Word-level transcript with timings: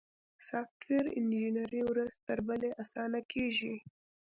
سافټویر 0.49 1.05
انجینري 1.17 1.81
ورځ 1.89 2.13
تر 2.27 2.39
بلې 2.47 2.69
اسانه 2.83 3.19
کیږي. 3.31 3.75